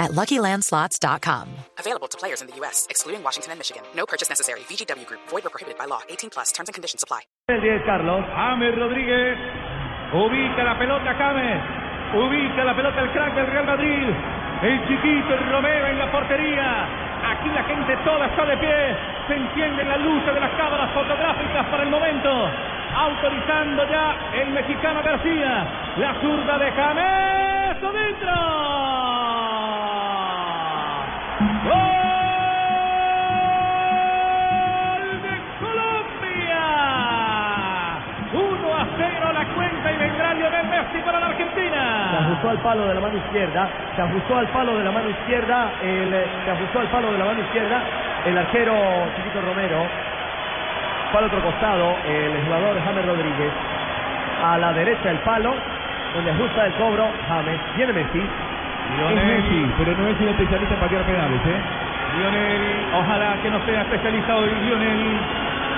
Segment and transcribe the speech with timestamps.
[0.00, 1.46] at LuckyLandSlots.com.
[1.78, 3.84] Available to players in the U.S., excluding Washington and Michigan.
[3.94, 4.60] No purchase necessary.
[4.66, 5.20] VGW Group.
[5.28, 6.00] Void or prohibited by law.
[6.08, 6.50] 18 plus.
[6.52, 7.28] Terms and conditions apply.
[7.48, 8.24] El 10, Carlos.
[8.24, 9.36] James Rodríguez
[10.12, 11.62] ubica la pelota James,
[12.14, 14.08] ubica la pelota el crack del Real Madrid,
[14.62, 16.88] el chiquito el Romero en la portería.
[17.30, 18.96] Aquí la gente toda está de pie,
[19.28, 22.30] se encienden las luces de las cámaras fotográficas para el momento,
[22.96, 28.79] autorizando ya el mexicano García, la zurda de James adentro.
[40.82, 42.18] Messi para la Se Argentina.
[42.20, 43.68] ajustó al palo de la mano izquierda.
[43.96, 45.68] Se ajustó al palo de la mano izquierda.
[45.82, 46.10] El,
[46.44, 47.82] se ajustó al palo de la mano izquierda.
[48.26, 48.74] El arquero
[49.16, 49.86] Chiquito Romero.
[51.12, 51.96] Al otro costado.
[52.06, 53.52] El jugador James Rodríguez.
[54.44, 55.54] A la derecha el palo.
[56.14, 57.60] Donde ajusta el cobro James.
[57.76, 58.22] Viene Messi.
[58.96, 61.60] Lionel, Messi, pero no es un especialista en patear penales, ¿eh?
[62.18, 65.20] Lionel, ojalá que no sea especialista hoy, Lionel.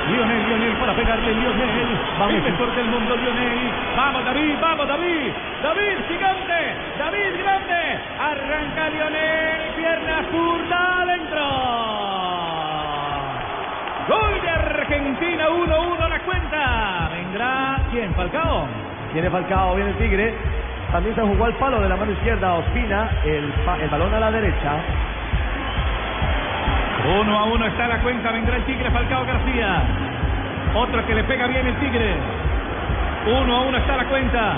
[0.08, 1.98] Lionel, Lionel, para pegarle, Lionel.
[2.18, 3.70] Vamos, el mejor del mundo, Lionel.
[3.96, 5.32] Vamos, David, vamos, David.
[5.62, 6.74] David, gigante.
[6.98, 7.98] David, grande.
[8.18, 11.42] Arranca Lionel, pierna zurda, adentro.
[14.08, 17.08] Gol de Argentina, 1-1 la cuenta.
[17.12, 18.14] Vendrá, ¿quién?
[18.14, 18.66] Falcao.
[19.12, 20.34] Viene Falcao, viene el Tigre.
[20.90, 22.54] También se jugó al palo de la mano izquierda.
[22.54, 23.10] Ospina.
[23.24, 24.80] El, el balón a la derecha.
[27.04, 29.82] Uno a uno está la cuenta, vendrá el Tigre Falcao García.
[30.74, 32.14] Otro que le pega bien el Tigre.
[33.26, 34.54] Uno a uno está la cuenta.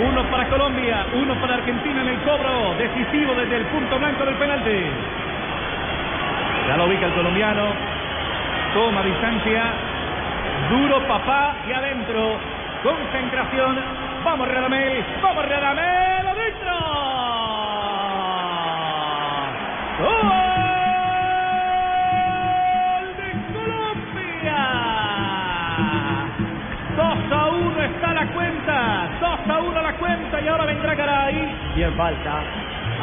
[0.00, 4.34] Uno para Colombia, uno para Argentina en el cobro decisivo desde el punto blanco del
[4.36, 4.80] penalti.
[6.68, 7.62] Ya lo ubica el colombiano.
[8.72, 9.64] Toma distancia.
[10.70, 12.38] Duro papá y adentro.
[12.82, 13.78] Concentración.
[14.24, 15.04] Vamos Radamel.
[15.22, 16.26] Vamos Radamel.
[16.26, 16.91] Adentro.
[31.74, 32.40] Bien falta.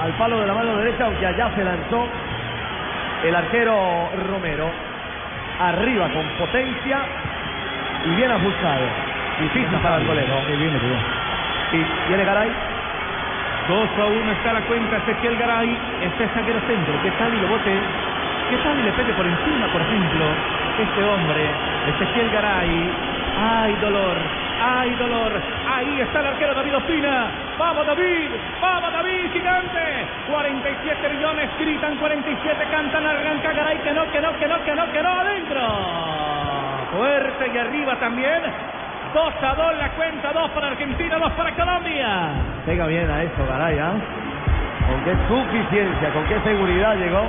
[0.03, 2.07] Al palo de la mano derecha, aunque allá se lanzó
[3.25, 4.69] el arquero Romero.
[5.59, 6.99] Arriba con potencia
[8.05, 8.85] y bien ajustado.
[9.41, 10.33] Difícil para el golero.
[10.51, 10.55] Y
[12.07, 12.49] viene Garay.
[13.67, 14.97] 2 a 1 está la cuenta.
[14.97, 15.77] Ezequiel Garay.
[16.03, 16.93] Este es zaguero centro.
[17.01, 17.73] ¿Qué tal y lo bote?
[18.49, 20.25] ¿Qué tal y le pegue por encima, por ejemplo?
[20.79, 21.49] Este hombre,
[21.87, 22.91] Ezequiel Garay.
[23.37, 24.17] ¡Ay, dolor!
[24.61, 25.31] ¡Ay, dolor!
[25.75, 27.48] Ahí está el arquero David Ospina.
[27.59, 28.31] ¡Vamos, David!
[28.61, 30.07] ¡Vamos, David, gigante!
[30.31, 34.91] 47 millones, gritan 47, cantan, arranca Garay, que no, que no, que no, que no,
[34.93, 35.61] que no, adentro.
[36.95, 38.41] Fuerte y arriba también.
[39.13, 42.29] 2 a 2 la cuenta, 2 para Argentina, 2 para Colombia.
[42.65, 43.77] Pega bien a eso, Garay.
[43.77, 43.93] ¿ah?
[44.87, 47.27] Con qué suficiencia, con qué seguridad llegó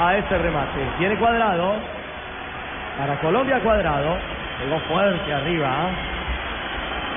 [0.00, 0.80] a este remate.
[0.98, 1.74] Viene cuadrado.
[2.98, 4.16] Para Colombia cuadrado.
[4.60, 5.68] Llegó fuerte arriba.
[5.70, 5.90] ¿ah?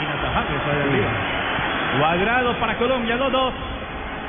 [0.03, 1.28] Inatajable eso de arriba.
[1.97, 3.51] Cuadrado para Colombia, 2-2.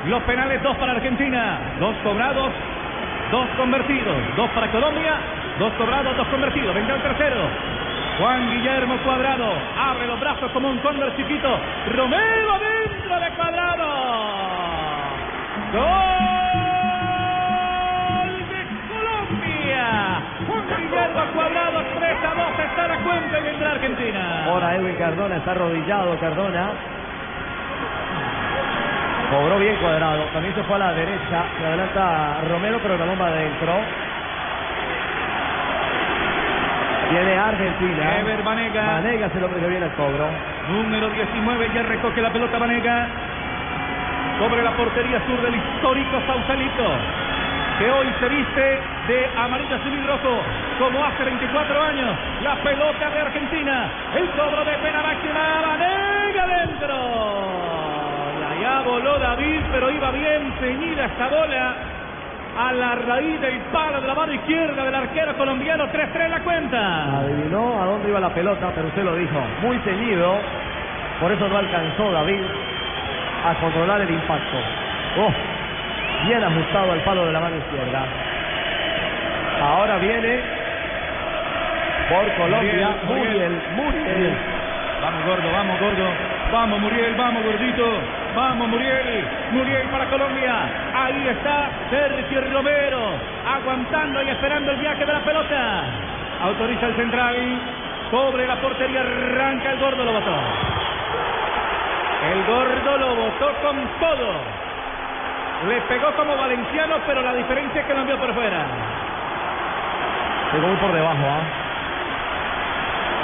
[0.07, 1.59] Los penales, 2 para Argentina.
[1.79, 2.51] 2 cobrados,
[3.31, 4.17] 2 convertidos.
[4.35, 5.13] 2 para Colombia,
[5.59, 6.73] 2 cobrados, 2 convertidos.
[6.73, 7.47] Vendrá el tercero.
[8.17, 9.53] Juan Guillermo Cuadrado.
[9.77, 11.59] Abre los brazos como un cóndor chiquito.
[11.95, 13.87] Romero dentro de Cuadrado.
[15.71, 15.89] Gol
[18.49, 19.87] de Colombia.
[20.47, 24.45] Juan Guillermo Cuadrado, 3 a 2 está la cuenta y vendrá Argentina.
[24.45, 26.19] Ahora Edwin Cardona está arrodillado.
[26.19, 26.71] Cardona.
[29.31, 30.25] Cobró bien cuadrado.
[30.33, 31.45] También se fue a la derecha.
[31.57, 33.73] Se adelanta Romero, pero la bomba adentro.
[37.11, 38.19] Viene Argentina.
[38.19, 38.43] Ever.
[38.43, 40.27] Vanega es el hombre que viene al cobro.
[40.69, 43.07] Número 19, ya recoge la pelota Vanega.
[44.37, 46.87] Sobre la portería sur del histórico Sausalito.
[47.79, 50.41] Que hoy se viste de amarillo, azul y rojo.
[50.77, 52.17] Como hace 24 años.
[52.43, 53.89] La pelota de Argentina.
[54.13, 55.61] El cobro de pena máxima.
[55.67, 57.70] Vanega adentro.
[58.61, 61.73] Y allá voló David, pero iba bien ceñida esta bola.
[62.59, 65.87] A la raíz del palo de la mano izquierda del arquero colombiano.
[65.87, 67.17] 3-3 la cuenta.
[67.19, 69.39] Adivinó a dónde iba la pelota, pero usted lo dijo.
[69.61, 70.37] Muy ceñido.
[71.19, 72.43] Por eso no alcanzó David
[73.47, 74.57] a controlar el impacto.
[75.17, 75.31] Oh,
[76.27, 78.05] bien ajustado al palo de la mano izquierda.
[79.63, 80.39] Ahora viene
[82.09, 84.37] Por Colombia, Muriel, Muriel, Muriel.
[85.01, 86.05] Vamos, gordo, vamos, gordo.
[86.51, 88.20] Vamos, Muriel, vamos, gordito.
[88.35, 89.27] Vamos, Muriel.
[89.51, 90.53] Muriel para Colombia.
[90.95, 92.99] Ahí está Sergio Romero.
[93.45, 95.83] Aguantando y esperando el viaje de la pelota.
[96.43, 97.35] Autoriza el central.
[98.09, 99.01] Sobre la portería.
[99.01, 100.35] Arranca el gordo, lo botó.
[102.31, 104.61] El gordo lo botó con todo.
[105.67, 108.65] Le pegó como valenciano, pero la diferencia es que lo envió por fuera.
[110.53, 111.41] Llegó muy por debajo, ¿ah?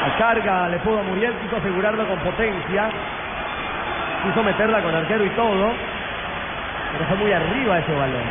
[0.07, 2.89] La carga le pudo a Muriel, quiso asegurarlo con potencia.
[4.27, 5.71] Quiso meterla con arquero y todo.
[6.91, 8.23] Pero fue muy arriba ese balón.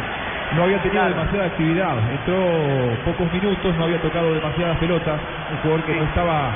[0.52, 1.16] No había tenido Claro.
[1.16, 5.20] demasiada actividad, entró pocos minutos, no había tocado demasiadas pelotas,
[5.50, 6.50] un jugador que no estaba,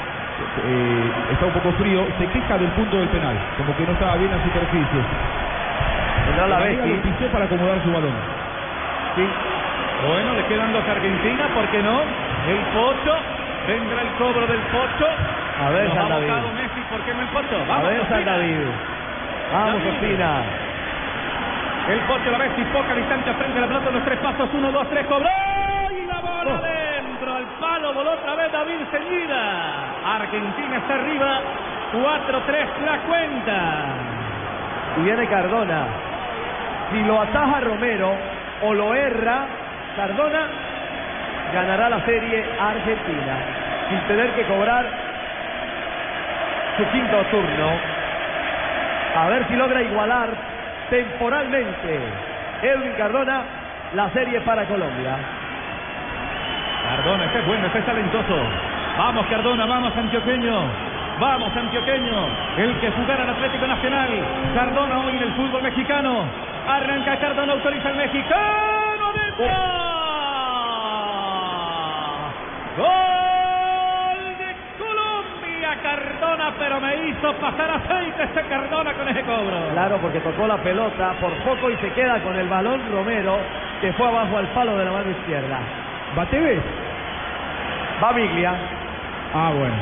[0.63, 4.17] eh, está un poco frío, se queja del punto del penal, como que no estaba
[4.17, 5.01] bien la superficie.
[6.27, 8.15] Tendrá la lo pisó para acomodar su balón.
[9.17, 9.27] Sí.
[10.07, 12.01] Bueno, le quedan dos a Argentina, ¿por qué no?
[12.47, 13.17] El Pocho,
[13.67, 15.09] vendrá el cobro del Pocho.
[15.61, 16.33] A ver, Nos San ha David.
[16.55, 17.73] Messi, ¿por qué no el Pocho?
[17.73, 18.25] A ver, San.
[18.25, 19.00] David.
[19.53, 19.83] Vamos.
[19.87, 20.43] Ospina.
[21.89, 24.71] El Pocho la vez y poca distancia frente a la pelota, los tres pasos, uno,
[24.71, 25.29] dos, tres, cobró
[25.91, 26.63] y la bola Oh.
[26.63, 30.17] dentro, al palo, voló otra vez David Señida.
[30.17, 31.41] Argentina está arriba,
[31.93, 33.85] 4-3 la cuenta.
[34.99, 35.85] Y viene Cardona.
[36.93, 38.13] Si lo ataja Romero
[38.63, 39.47] o lo erra,
[39.97, 40.47] Cardona
[41.53, 43.37] ganará la serie Argentina.
[43.89, 44.87] Sin tener que cobrar
[46.77, 47.90] su quinto turno.
[49.17, 50.29] A ver si logra igualar
[50.89, 51.99] temporalmente
[52.63, 53.43] Edwin Cardona
[53.95, 55.17] la serie para Colombia.
[56.89, 58.37] Cardona, este es bueno, este es talentoso.
[58.99, 60.63] Vamos, Cardona, vamos, antioqueño.
[61.19, 62.29] Vamos, antioqueño.
[62.57, 64.09] El que jugará en Atlético Nacional.
[64.55, 66.25] Cardona hoy en el fútbol mexicano.
[66.69, 69.13] Arranca Cardona, autoriza el mexicano.
[72.77, 73.30] ¡Gol!
[75.83, 79.57] Cardona, pero me hizo pasar aceite ese Cardona con ese cobro.
[79.73, 83.39] Claro, porque tocó la pelota por poco y se queda con el balón Romero,
[83.81, 85.59] que fue abajo al palo de la mano izquierda.
[86.17, 86.61] ¿Bateves?
[88.03, 88.53] Va Biglia.
[89.35, 89.75] Ah, bueno.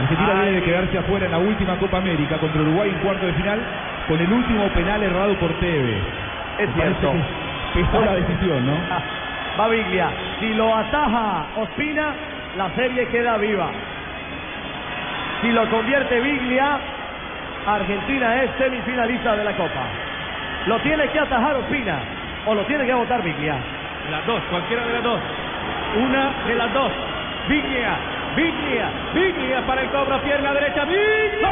[0.00, 0.40] Argentina Ay.
[0.42, 3.60] viene de quedarse afuera en la última Copa América contra Uruguay en cuarto de final
[4.08, 6.02] con el último penal errado por Tevez.
[6.58, 7.12] Es Me cierto.
[7.74, 8.72] que pesó la decisión, ¿no?
[9.60, 10.08] Va Biglia.
[10.40, 12.14] Si lo ataja Ospina,
[12.56, 13.68] la serie queda viva.
[15.42, 16.78] Si lo convierte Biglia,
[17.66, 19.86] Argentina es semifinalista de la Copa.
[20.66, 21.98] Lo tiene que atajar Ospina
[22.46, 23.56] o lo tiene que votar Biglia.
[24.08, 25.20] Las dos, cualquiera de las dos.
[26.00, 26.92] Una de las dos.
[27.48, 27.96] Biglia,
[28.36, 30.84] Biglia, Biglia para el cobro, pierna derecha.
[30.84, 31.50] Biglia.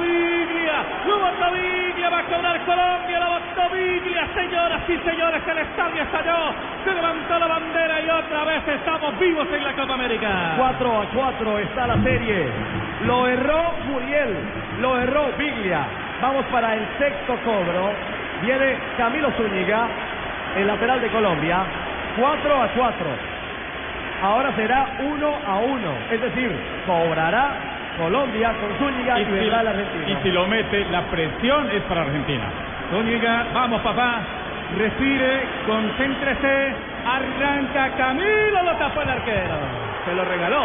[0.00, 6.94] Biglia, va a cobrar Colombia, lo botó Biglia, señoras y señores, el estadio estalló, se
[6.94, 10.54] levantó la bandera y otra vez estamos vivos en la Copa América.
[10.56, 12.46] 4 a 4 está la serie.
[13.04, 14.36] Lo erró Muriel,
[14.80, 15.86] lo erró Biglia.
[16.20, 17.92] Vamos para el sexto cobro.
[18.42, 19.86] Viene Camilo Zúñiga,
[20.56, 21.64] el lateral de Colombia.
[22.18, 23.06] 4 a 4.
[24.22, 25.92] Ahora será 1 a 1.
[26.10, 26.50] Es decir,
[26.86, 30.08] cobrará Colombia con Zúñiga y, el argentino.
[30.08, 32.44] y si lo mete, la presión es para Argentina.
[32.90, 34.20] Zúñiga, vamos papá,
[34.76, 39.54] respire, concéntrese, arranca Camilo, lo tapó el arquero.
[40.06, 40.62] Se lo regaló,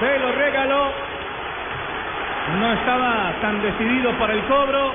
[0.00, 0.92] se lo regaló.
[2.58, 4.92] No estaba tan decidido para el cobro,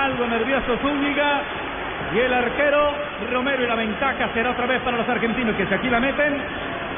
[0.00, 1.40] algo nervioso Zúñiga
[2.14, 2.92] y el arquero
[3.30, 6.42] Romero y la ventaja será otra vez para los argentinos que si aquí la meten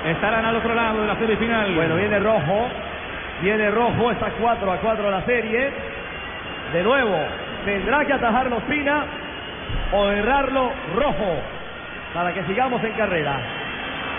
[0.07, 1.75] estarán al otro lado de la semifinal.
[1.75, 2.69] Bueno, viene rojo.
[3.43, 5.71] Viene rojo, está 4 a 4 la serie.
[6.73, 7.19] De nuevo,
[7.65, 9.05] tendrá que atajarlo Espina
[9.93, 11.39] o errarlo rojo
[12.15, 13.37] para que sigamos en carrera.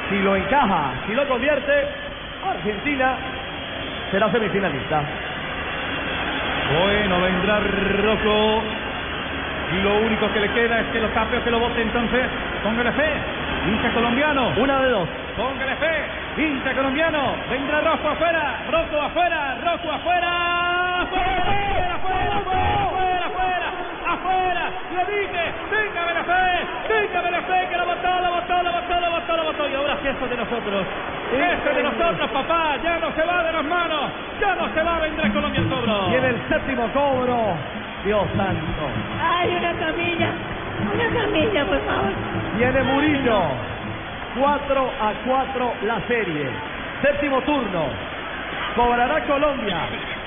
[0.10, 1.88] Si lo encaja, si lo convierte,
[2.48, 3.16] Argentina
[4.12, 5.02] será semifinalista.
[6.74, 8.64] Bueno, vendrá Rocco.
[9.72, 11.82] Y lo único que le queda es que lo tape o que lo bote.
[11.82, 12.22] Entonces,
[12.64, 13.10] póngale fe.
[13.68, 14.54] Hincha colombiano.
[14.58, 15.10] Una de dos.
[15.36, 16.25] Póngale fe.
[16.38, 17.36] Hincha colombiano.
[17.50, 18.60] Vendrá Rocco afuera.
[18.70, 19.58] Rocco afuera.
[19.64, 20.28] Rocco afuera.
[21.02, 23.68] Afuera, afuera, afuera, afuera, afuera.
[24.06, 24.64] Afuera.
[24.92, 25.44] Le dije.
[25.72, 26.44] Téngame la fe.
[26.88, 29.70] Téngame la fe que lo botó, lo botó, lo botó, lo botó, lo botó.
[29.70, 30.86] Y ahora sí, de nosotros.
[31.32, 32.76] Este es de nosotros, papá.
[32.84, 34.12] Ya no se va de las manos.
[34.42, 35.00] Ya no se va.
[35.00, 36.10] Vendrá Colombia el cobro.
[36.10, 37.56] Viene el séptimo cobro.
[38.04, 38.84] Dios santo.
[39.24, 40.30] Ay, una camilla.
[40.94, 42.12] Una camilla, por favor.
[42.58, 43.75] Viene Murillo.
[44.36, 46.50] 4 a 4 la serie.
[47.02, 47.86] Séptimo turno.
[48.76, 49.78] Cobrará Colombia.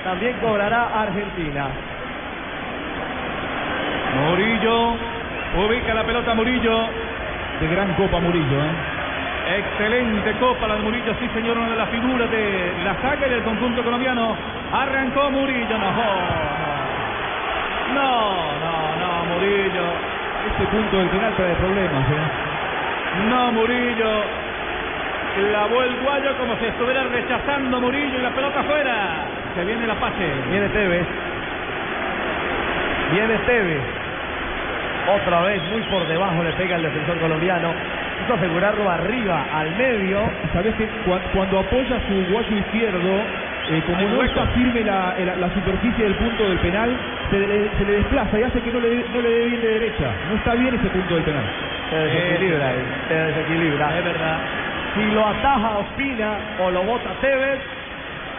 [0.03, 1.67] También cobrará Argentina.
[4.15, 4.95] Murillo.
[5.57, 6.87] Ubica la pelota Murillo.
[7.59, 8.99] De gran copa Murillo, ¿eh?
[9.57, 13.43] Excelente copa la de Murillo, sí señor, una de las figuras de la saga del
[13.43, 14.35] conjunto colombiano.
[14.71, 15.91] Arrancó Murillo, no,
[17.95, 18.11] no,
[18.61, 19.85] no, no, Murillo.
[20.51, 22.48] Este punto del penal trae problemas, ¿eh?
[23.29, 24.23] No, Murillo.
[25.35, 29.25] Clavó el guayo como si estuviera rechazando Murillo y la pelota afuera.
[29.55, 30.31] Se viene la pase.
[30.49, 31.07] Viene Tevez.
[33.11, 33.83] Viene Tevez.
[35.07, 37.73] Otra vez muy por debajo le pega el defensor colombiano.
[38.19, 40.29] Quiso asegurarlo arriba, al medio.
[40.53, 43.23] Sabes que cua- cuando apoya su guayo izquierdo,
[43.69, 46.95] eh, como no está firme la, la- la superficie del punto del penal,
[47.31, 49.61] se le, se le desplaza y hace que no le, dé- no le dé bien
[49.61, 50.13] de derecha.
[50.29, 51.45] No está bien ese punto del penal.
[51.89, 52.83] Se desequilibra ahí.
[53.07, 53.97] Se desequilibra.
[53.97, 54.37] Es verdad.
[54.95, 57.59] Si lo ataja Ospina o lo bota Tevez,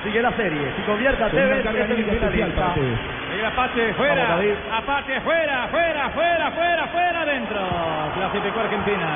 [0.04, 0.73] sigue la serie.
[0.76, 2.69] Si convierte a Tevez, es semifinalista.
[2.69, 2.99] ustedes.
[3.30, 4.14] Sigue la pase fuera.
[4.14, 4.54] Vamos, David.
[4.76, 7.61] Apate fuera, fuera, fuera, fuera, fuera, adentro.
[8.14, 9.07] Clasificó Argentina.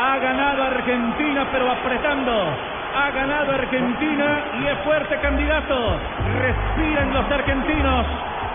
[0.00, 2.56] Ha ganado Argentina, pero apretando.
[2.94, 5.98] Ha ganado Argentina y es fuerte candidato.
[6.40, 8.06] Respiran los argentinos.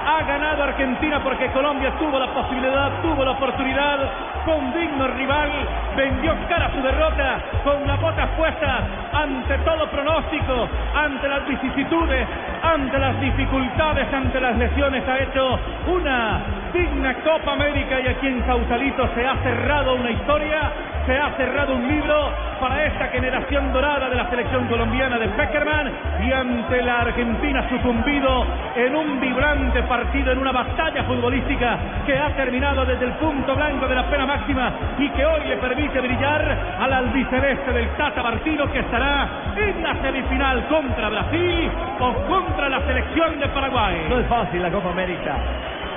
[0.10, 4.00] Ha ganado Argentina porque Colombia tuvo la posibilidad, tuvo la oportunidad
[4.46, 5.52] con digno rival,
[5.98, 12.26] vendió cara su derrota con las botas puestas ante todo pronóstico, ante las vicisitudes,
[12.64, 15.06] ante las dificultades, ante las lesiones.
[15.10, 16.40] Ha hecho una
[16.72, 20.72] digna Copa América y aquí en Sausalito se ha cerrado una historia,
[21.08, 25.90] se ha cerrado un libro para esta generación dorada de la selección colombiana de Peckerman
[26.22, 28.46] y ante la Argentina sucumbido
[28.76, 33.88] en un vibrante partido, en una batalla futbolística que ha terminado desde el punto blanco
[33.88, 38.70] de la pena máxima y que hoy le permite brillar al albiceleste del Tata Martino
[38.70, 41.72] que estará en la semifinal contra Brasil
[42.02, 44.08] o contra la selección de Paraguay.
[44.10, 45.38] No es fácil la Copa América.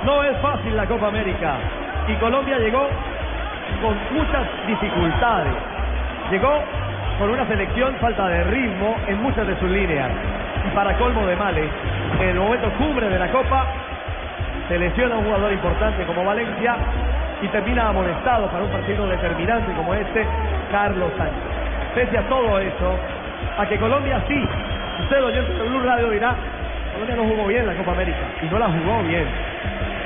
[0.05, 1.57] No es fácil la Copa América.
[2.07, 2.87] Y Colombia llegó
[3.81, 5.53] con muchas dificultades.
[6.29, 6.63] Llegó
[7.19, 10.09] con una selección falta de ritmo en muchas de sus líneas.
[10.65, 11.69] Y para colmo de males,
[12.19, 13.65] en el momento cumbre de la Copa,
[14.67, 16.75] se lesiona un jugador importante como Valencia
[17.41, 20.25] y termina amonestado para un partido determinante como este,
[20.71, 21.35] Carlos Sánchez.
[21.95, 22.95] Pese a todo eso,
[23.57, 24.47] a que Colombia sí,
[25.01, 26.35] usted oyente de Blue Radio dirá,
[26.93, 29.50] Colombia no jugó bien la Copa América y no la jugó bien.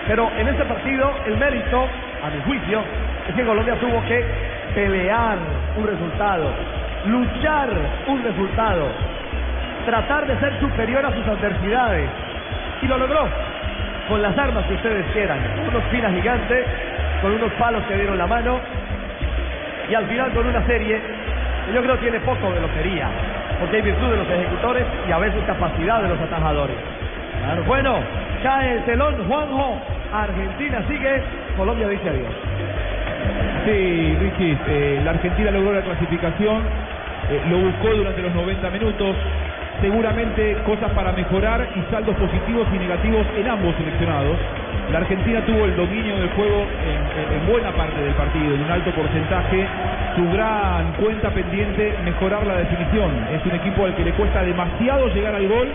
[0.08, 1.88] Pero en este partido el mérito,
[2.24, 2.82] a mi juicio,
[3.28, 4.24] es que Colombia tuvo que
[4.76, 5.38] pelear
[5.78, 6.52] un resultado,
[7.06, 7.70] luchar
[8.08, 8.88] un resultado,
[9.86, 12.10] tratar de ser superior a sus adversidades.
[12.82, 13.28] Y lo logró
[14.08, 16.66] con las armas que ustedes quieran, unos pinas gigantes,
[17.22, 18.60] con unos palos que dieron la mano
[19.90, 21.00] y al final con una serie
[21.66, 23.08] que yo creo tiene poco de lotería,
[23.60, 26.76] porque hay virtud de los ejecutores y a veces capacidad de los atajadores.
[27.66, 27.96] Bueno,
[28.44, 29.80] cae el telón, Juanjo,
[30.12, 31.22] Argentina sigue,
[31.58, 32.34] Colombia dice adiós.
[33.66, 36.64] Sí, Luigi, eh, la Argentina logró la clasificación,
[37.30, 39.16] eh, lo buscó durante los 90 minutos,
[39.82, 44.38] seguramente cosas para mejorar y saldos positivos y negativos en ambos seleccionados.
[44.92, 48.72] La Argentina tuvo el dominio del juego en- en buena parte del partido, en un
[48.72, 49.68] alto porcentaje.
[50.16, 53.12] Su gran cuenta pendiente, mejorar la definición.
[53.34, 55.68] Es un equipo al que le cuesta demasiado llegar al gol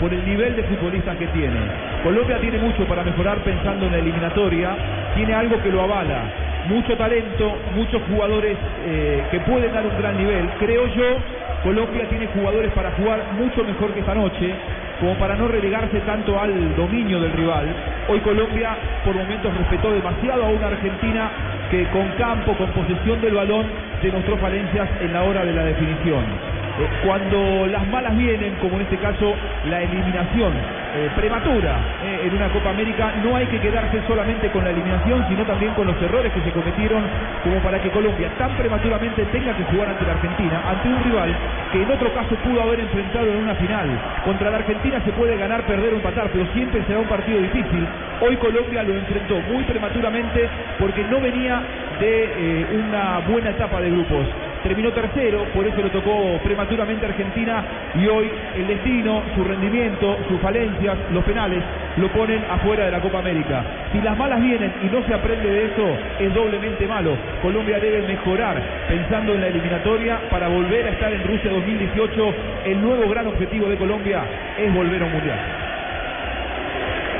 [0.00, 1.58] por el nivel de futbolistas que tiene.
[2.02, 4.76] Colombia tiene mucho para mejorar pensando en la eliminatoria,
[5.14, 6.22] tiene algo que lo avala,
[6.68, 10.48] mucho talento, muchos jugadores eh, que pueden dar un gran nivel.
[10.58, 11.16] Creo yo,
[11.62, 14.54] Colombia tiene jugadores para jugar mucho mejor que esta noche,
[15.00, 17.66] como para no relegarse tanto al dominio del rival.
[18.08, 21.30] Hoy Colombia por momentos respetó demasiado a una Argentina
[21.70, 23.66] que con campo, con posesión del balón,
[24.02, 26.55] demostró falencias en la hora de la definición.
[27.04, 30.52] Cuando las malas vienen, como en este caso la eliminación
[30.94, 35.24] eh, prematura eh, en una Copa América, no hay que quedarse solamente con la eliminación,
[35.28, 37.04] sino también con los errores que se cometieron,
[37.44, 41.34] como para que Colombia tan prematuramente tenga que jugar ante la Argentina, ante un rival
[41.72, 43.88] que en otro caso pudo haber enfrentado en una final.
[44.24, 47.86] Contra la Argentina se puede ganar, perder o empatar, pero siempre será un partido difícil.
[48.20, 51.62] Hoy Colombia lo enfrentó muy prematuramente porque no venía
[52.00, 54.26] de eh, una buena etapa de grupos
[54.66, 60.40] terminó tercero, por eso le tocó prematuramente Argentina y hoy el destino, su rendimiento, sus
[60.40, 61.62] falencias, los penales,
[61.98, 63.62] lo ponen afuera de la Copa América.
[63.92, 67.16] Si las malas vienen y no se aprende de eso, es doblemente malo.
[67.42, 72.34] Colombia debe mejorar pensando en la eliminatoria para volver a estar en Rusia 2018.
[72.64, 74.24] El nuevo gran objetivo de Colombia
[74.58, 75.65] es volver a un mundial.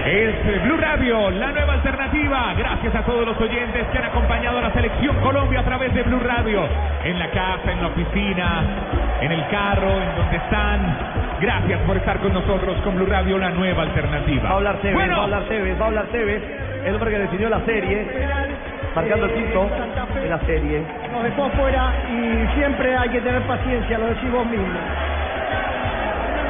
[0.07, 2.55] Es Blue Radio, la nueva alternativa.
[2.57, 6.03] Gracias a todos los oyentes que han acompañado a la selección Colombia a través de
[6.05, 6.63] Blue Radio.
[7.03, 8.63] En la casa, en la oficina,
[9.21, 10.97] en el carro, en donde están.
[11.41, 14.45] Gracias por estar con nosotros con Blue Radio, la nueva alternativa.
[14.45, 16.43] Va a hablar Tevez, Bueno, va a hablar Tevez, va a hablar Tevez.
[16.85, 18.07] el hombre que definió la serie,
[18.95, 19.69] marcando el quinto
[20.23, 20.83] en la serie.
[21.13, 24.67] Nos dejó afuera y siempre hay que tener paciencia, lo decís vos mismo.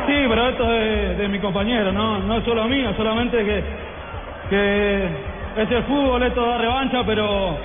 [0.06, 3.62] Sí, pero esto es de mi compañero, no, no es solo mío, solamente que,
[4.48, 5.04] que
[5.56, 7.56] es el fútbol, esto da revancha, pero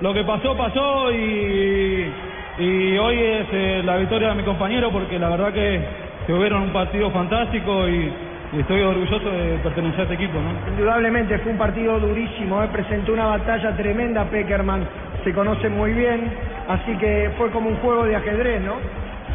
[0.00, 2.12] lo que pasó, pasó y,
[2.58, 5.80] y hoy es eh, la victoria de mi compañero porque la verdad que,
[6.26, 8.10] que hubieron un partido fantástico y,
[8.52, 10.38] y estoy orgulloso de pertenecer a este equipo.
[10.40, 10.50] ¿no?
[10.72, 12.68] Indudablemente fue un partido durísimo, ¿eh?
[12.72, 14.86] presentó una batalla tremenda Peckerman,
[15.24, 16.32] se conoce muy bien,
[16.68, 18.76] así que fue como un juego de ajedrez, ¿no?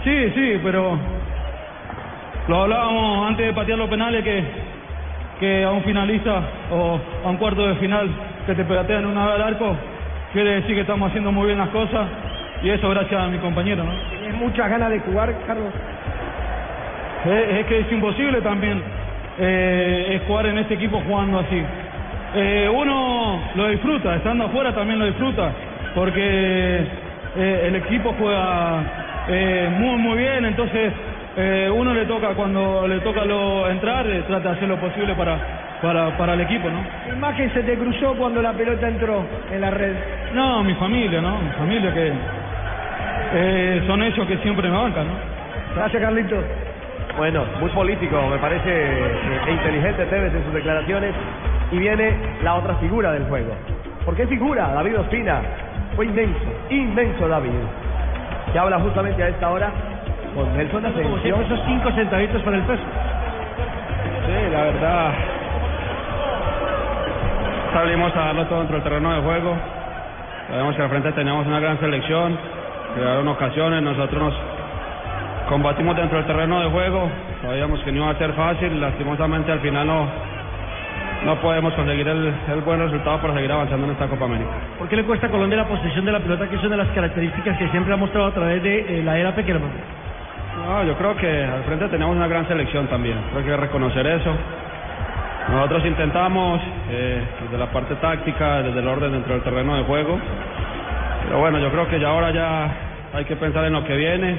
[0.03, 0.97] Sí, sí, pero
[2.47, 4.43] lo hablábamos antes de patear los penales que,
[5.39, 8.09] que a un finalista o a un cuarto de final
[8.45, 9.75] que te patean una vez al arco,
[10.33, 12.07] quiere decir que estamos haciendo muy bien las cosas
[12.63, 13.83] y eso gracias a mi compañero.
[13.83, 13.91] ¿no?
[14.09, 15.73] ¿Tienes muchas ganas de jugar, Carlos?
[17.25, 18.81] Es, es que es imposible también
[19.39, 21.61] eh, es jugar en este equipo jugando así.
[22.35, 25.51] Eh, uno lo disfruta, estando afuera también lo disfruta,
[25.95, 26.85] porque
[27.37, 28.81] eh, el equipo juega
[29.27, 30.91] eh, muy muy bien, entonces
[31.37, 35.13] eh, uno le toca cuando le toca lo entrar, eh, trata de hacer lo posible
[35.13, 35.37] para,
[35.83, 36.83] para, para el equipo, ¿no?
[37.05, 39.93] ¿Qué imagen se te cruzó cuando la pelota entró en la red?
[40.33, 41.37] No, mi familia, ¿no?
[41.37, 42.11] Mi familia que
[43.35, 45.13] eh, son ellos que siempre me bancan, ¿no?
[45.75, 46.43] Gracias, Carlitos.
[47.17, 49.17] Bueno, muy político, me parece, eh,
[49.47, 51.13] e inteligente Tevez en sus declaraciones.
[51.71, 53.53] Y viene la otra figura del juego.
[54.05, 54.73] ¿Por qué figura?
[54.73, 55.41] David Ospina.
[55.95, 56.39] Fue inmenso,
[56.71, 57.51] inmenso David.
[58.51, 59.71] Que habla justamente a esta hora
[60.37, 61.41] con Nelson Asensio.
[61.41, 62.83] esos cinco centavitos para el peso.
[64.25, 65.11] Sí, la verdad.
[67.73, 69.55] Salimos a darlo todo dentro del terreno de juego.
[70.49, 72.37] Sabemos que al frente teníamos una gran selección,
[72.95, 74.33] crearon ocasiones, nosotros nos
[75.49, 77.09] combatimos dentro del terreno de juego,
[77.41, 80.07] sabíamos que no iba a ser fácil, lastimosamente al final no,
[81.25, 84.51] no podemos conseguir el, el buen resultado para seguir avanzando en esta Copa América.
[84.77, 86.83] ¿Por qué le cuesta a Colombia la posesión de la pelota, que es una de
[86.83, 90.06] las características que siempre ha mostrado a través de eh, la era Peckerman?
[90.67, 93.61] No, yo creo que al frente tenemos una gran selección también, creo que hay que
[93.67, 94.31] reconocer eso.
[95.49, 96.59] Nosotros intentamos
[96.91, 100.19] eh, desde la parte táctica, desde el orden dentro del terreno de juego,
[101.25, 102.69] pero bueno, yo creo que ya ahora ya
[103.13, 104.35] hay que pensar en lo que viene,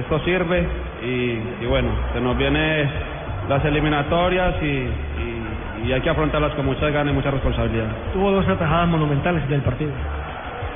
[0.00, 0.66] esto sirve
[1.04, 2.90] y, y bueno, se nos vienen
[3.48, 5.44] las eliminatorias y, y-
[5.86, 7.86] y hay que afrontarlas con muchas ganas y mucha responsabilidad.
[8.12, 9.92] Tuvo dos atajadas monumentales del partido.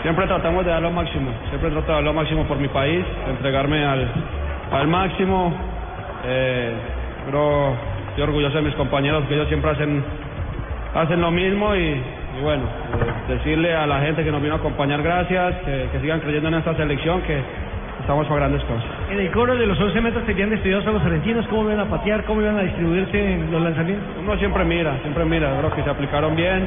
[0.03, 3.05] Siempre tratamos de dar lo máximo, siempre trato de dar lo máximo por mi país,
[3.25, 4.07] de entregarme al,
[4.71, 5.53] al máximo.
[6.25, 6.73] Eh,
[7.27, 7.75] pero
[8.09, 10.03] estoy orgulloso de mis compañeros que ellos siempre hacen,
[10.95, 12.03] hacen lo mismo y,
[12.39, 16.01] y bueno, eh, decirle a la gente que nos vino a acompañar gracias, que, que
[16.01, 17.41] sigan creyendo en esta selección, que
[18.01, 18.85] estamos para grandes cosas.
[19.11, 21.91] En el coro de los 11 metros tenían estudiados a los argentinos, cómo iban a
[21.91, 24.07] patear, cómo iban a distribuirse en los lanzamientos.
[24.21, 26.67] Uno siempre mira, siempre mira, creo que se aplicaron bien.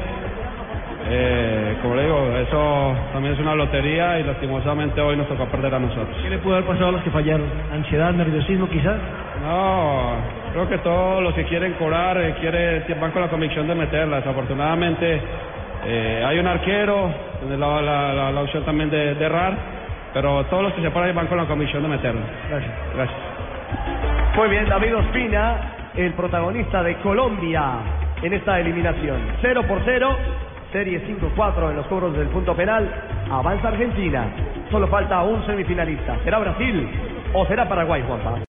[1.08, 5.74] Eh, como le digo, eso también es una lotería y lastimosamente hoy nos tocó perder
[5.74, 6.16] a nosotros.
[6.22, 7.46] ¿Qué le pudo haber pasado a los que fallaron?
[7.72, 8.96] ¿Ansiedad, nerviosismo quizás?
[9.44, 10.12] No,
[10.52, 14.18] creo que todos los que quieren cobrar eh, quiere, van con la convicción de meterla.
[14.18, 15.20] Desafortunadamente
[15.84, 17.10] eh, hay un arquero,
[17.40, 19.54] tiene la, la, la- la opción también de, de errar,
[20.14, 22.22] pero todos los que se paran van con la convicción de meterla.
[22.48, 22.72] Gracias.
[22.94, 23.18] Gracias.
[24.36, 25.56] Muy bien, David Ospina,
[25.96, 27.62] el protagonista de Colombia
[28.22, 29.18] en esta eliminación.
[29.42, 30.16] 0 por 0,
[30.72, 32.90] serie 5-4 en los cobros del punto penal.
[33.30, 34.26] Avanza Argentina.
[34.70, 36.18] Solo falta un semifinalista.
[36.24, 36.88] ¿Será Brasil
[37.34, 38.38] o será Paraguay, Juanpa?